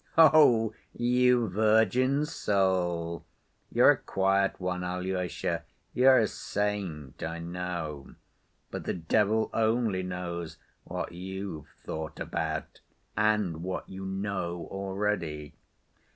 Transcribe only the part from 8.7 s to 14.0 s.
but the devil only knows what you've thought about, and what